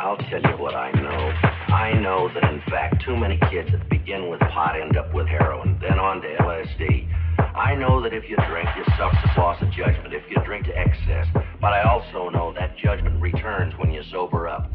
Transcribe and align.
I'll 0.00 0.16
tell 0.16 0.40
you 0.40 0.56
what 0.56 0.74
I 0.74 0.90
know. 0.92 1.28
I 1.74 1.92
know 1.92 2.30
that, 2.32 2.42
in 2.50 2.62
fact, 2.70 3.04
too 3.04 3.18
many 3.18 3.38
kids 3.50 3.70
that 3.70 3.86
begin 3.90 4.30
with 4.30 4.40
pot 4.40 4.80
end 4.80 4.96
up 4.96 5.12
with 5.12 5.26
heroin, 5.26 5.78
then 5.78 5.98
on 5.98 6.22
to 6.22 6.36
LSD. 6.40 7.06
I 7.54 7.74
know 7.74 8.00
that 8.02 8.14
if 8.14 8.24
you 8.26 8.36
drink, 8.48 8.66
you 8.78 8.84
suffer 8.96 9.18
the 9.22 9.38
loss 9.38 9.60
of 9.60 9.70
judgment 9.70 10.14
if 10.14 10.22
you 10.30 10.42
drink 10.42 10.64
to 10.64 10.78
excess. 10.78 11.26
But 11.60 11.74
I 11.74 11.82
also 11.82 12.30
know 12.30 12.54
that 12.54 12.78
judgment 12.78 13.20
returns 13.20 13.74
when 13.76 13.92
you 13.92 14.02
sober 14.10 14.48
up. 14.48 14.70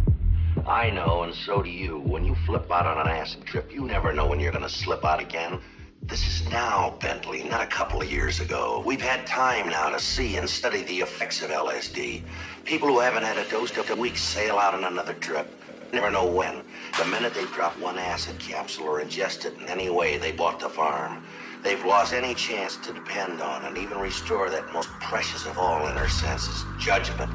I 0.67 0.91
know, 0.91 1.23
and 1.23 1.33
so 1.33 1.63
do 1.63 1.71
you. 1.71 1.97
When 2.01 2.23
you 2.23 2.35
flip 2.45 2.69
out 2.71 2.85
on 2.85 2.99
an 2.99 3.11
acid 3.11 3.47
trip, 3.47 3.71
you 3.73 3.81
never 3.81 4.13
know 4.13 4.27
when 4.27 4.39
you're 4.39 4.51
to 4.51 4.69
slip 4.69 5.03
out 5.03 5.19
again. 5.19 5.59
This 6.07 6.27
is 6.27 6.47
now, 6.51 6.95
Bentley, 7.01 7.43
not 7.43 7.63
a 7.63 7.65
couple 7.65 7.99
of 7.99 8.11
years 8.11 8.39
ago. 8.39 8.83
We've 8.85 9.01
had 9.01 9.25
time 9.25 9.69
now 9.69 9.89
to 9.89 9.99
see 9.99 10.37
and 10.37 10.47
study 10.47 10.83
the 10.83 10.99
effects 10.99 11.41
of 11.41 11.49
LSD. 11.49 12.21
People 12.63 12.89
who 12.89 12.99
haven't 12.99 13.23
had 13.23 13.39
a 13.39 13.49
dose 13.49 13.75
of 13.75 13.89
a 13.89 13.95
week 13.95 14.15
sail 14.15 14.59
out 14.59 14.75
on 14.75 14.83
another 14.83 15.15
trip. 15.15 15.47
Never 15.91 16.11
know 16.11 16.27
when. 16.27 16.61
The 16.99 17.05
minute 17.05 17.33
they 17.33 17.45
drop 17.45 17.79
one 17.79 17.97
acid 17.97 18.37
capsule 18.37 18.85
or 18.85 19.01
ingest 19.01 19.45
it 19.45 19.57
in 19.59 19.67
any 19.67 19.89
way, 19.89 20.19
they 20.19 20.31
bought 20.31 20.59
the 20.59 20.69
farm. 20.69 21.25
They've 21.63 21.83
lost 21.83 22.13
any 22.13 22.35
chance 22.35 22.77
to 22.77 22.93
depend 22.93 23.41
on 23.41 23.65
and 23.65 23.75
even 23.75 23.97
restore 23.97 24.51
that 24.51 24.71
most 24.73 24.89
precious 25.01 25.47
of 25.47 25.57
all 25.57 25.87
inner 25.87 26.07
senses, 26.07 26.65
judgment. 26.79 27.31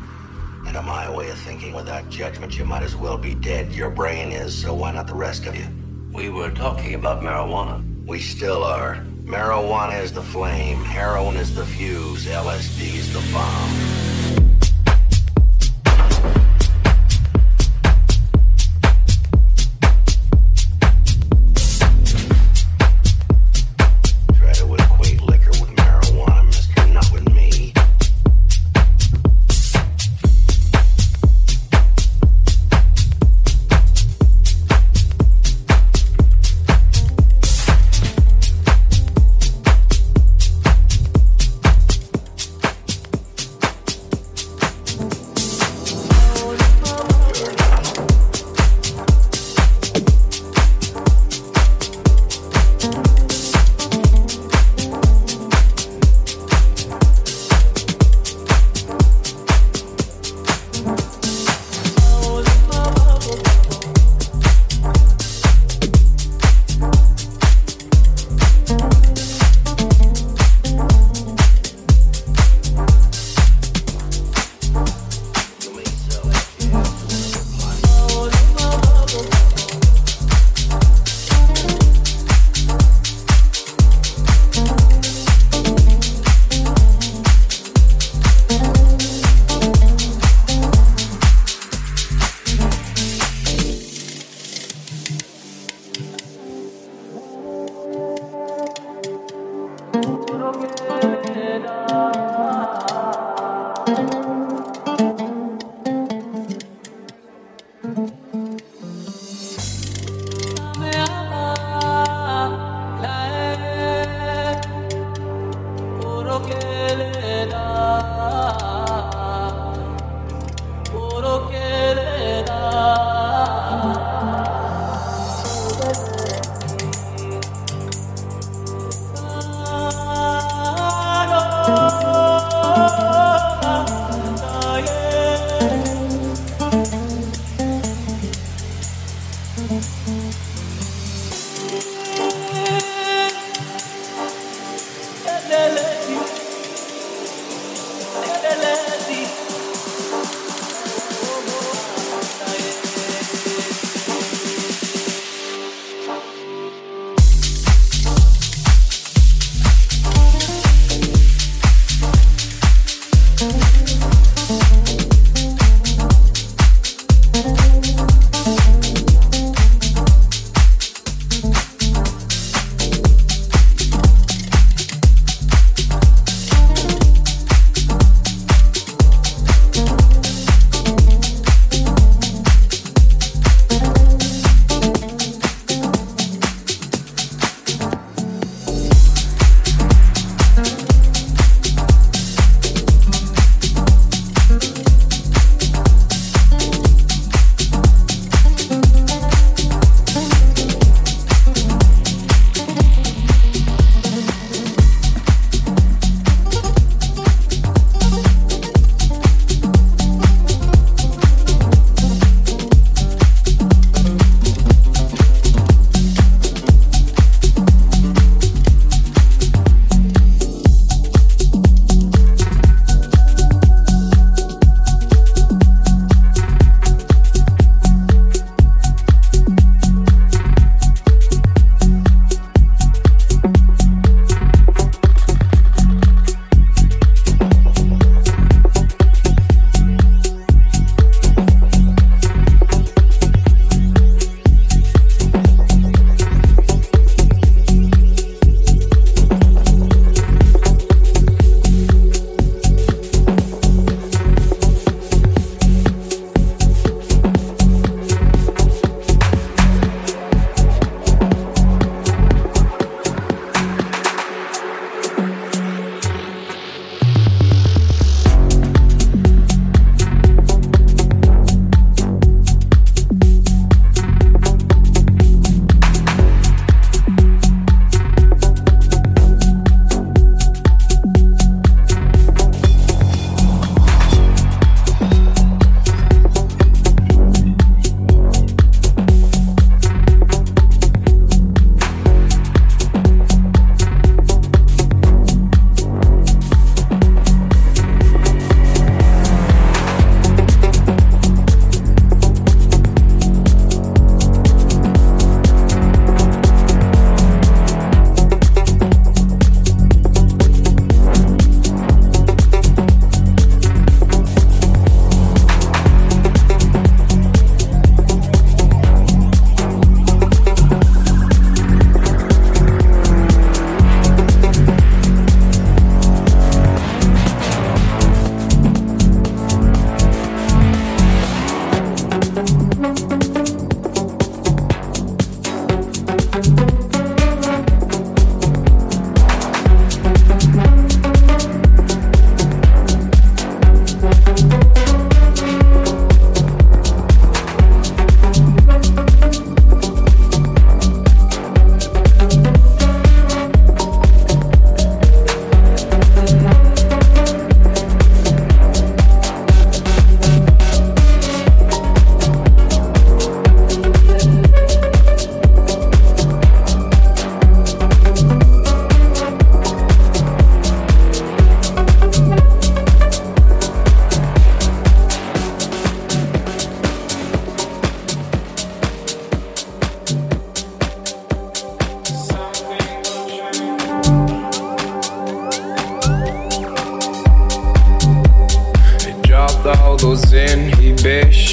And 0.64 0.74
to 0.74 0.82
my 0.82 1.10
way 1.10 1.28
of 1.30 1.38
thinking, 1.38 1.73
without 1.73 2.09
judgment, 2.09 2.56
you 2.56 2.64
might 2.64 2.84
as 2.84 2.95
well 2.95 3.18
be 3.18 3.34
dead. 3.34 3.73
Your 3.73 3.90
brain 3.90 4.30
is, 4.30 4.56
so 4.56 4.73
why 4.74 4.92
not 4.92 5.09
the 5.09 5.14
rest 5.14 5.46
of 5.46 5.56
you? 5.56 5.66
We 6.12 6.28
were 6.28 6.52
talking 6.52 6.95
about 6.95 7.20
marijuana. 7.20 7.89
We 8.10 8.19
still 8.19 8.64
are. 8.64 8.96
Marijuana 9.23 10.02
is 10.02 10.12
the 10.12 10.20
flame, 10.20 10.82
heroin 10.82 11.37
is 11.37 11.55
the 11.55 11.64
fuse, 11.64 12.27
LSD 12.27 12.96
is 12.96 13.12
the 13.12 13.32
bomb. 13.32 13.99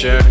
Inhibitions 0.04 0.27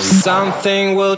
something 0.00 0.94
will 0.94 1.16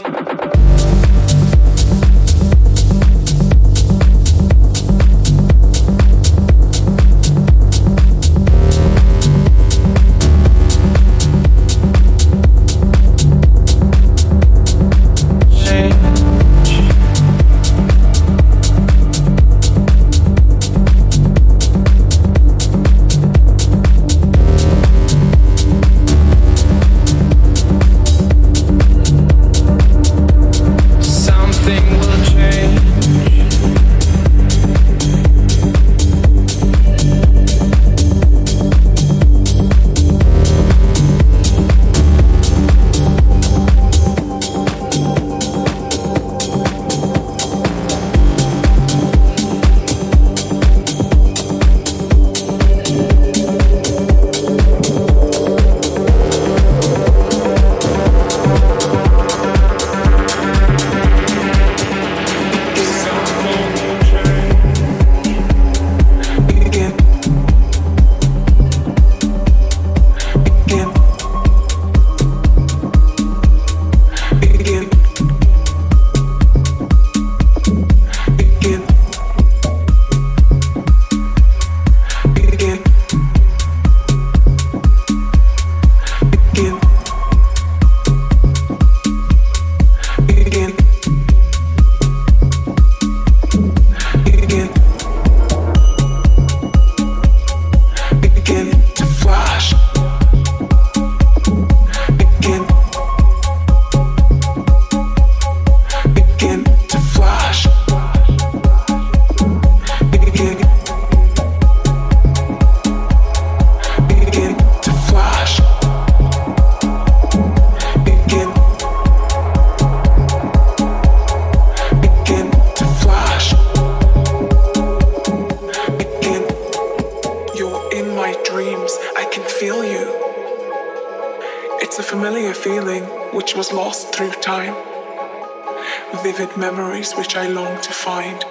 memories 136.57 137.13
which 137.13 137.35
I 137.35 137.47
long 137.47 137.79
to 137.81 137.91
find 137.93 138.43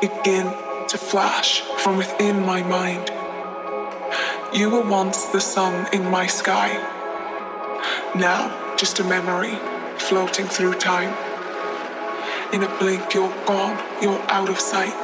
begin 0.00 0.46
to 0.88 0.96
flash 0.96 1.60
from 1.82 1.96
within 1.96 2.44
my 2.44 2.62
mind. 2.62 3.10
You 4.52 4.70
were 4.70 4.88
once 4.88 5.26
the 5.26 5.40
sun 5.40 5.86
in 5.92 6.10
my 6.10 6.26
sky, 6.26 6.70
now 8.14 8.76
just 8.76 9.00
a 9.00 9.04
memory 9.04 9.58
floating 9.98 10.46
through 10.46 10.74
time. 10.74 11.12
In 12.52 12.62
a 12.62 12.78
blink, 12.78 13.12
you're 13.12 13.34
gone, 13.44 13.78
you're 14.00 14.22
out 14.30 14.48
of 14.48 14.58
sight. 14.58 14.94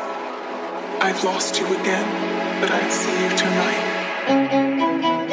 I've 1.03 1.23
lost 1.25 1.59
you 1.59 1.67
again, 1.67 2.61
but 2.61 2.71
I'd 2.71 2.91
see 2.91 3.23
you 3.23 3.31
tonight. 3.37 5.24